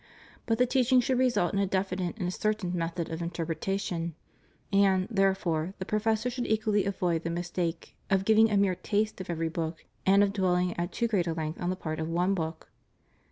[0.47, 4.15] But the teaching should result in a definite and ascer tained method of interpretation—
[4.73, 9.29] and, therefore, the professor should equally avoid the mistake of giving a mere taste of
[9.29, 12.33] every book, and of dwelling at too great a length on a part of one
[12.33, 12.71] book.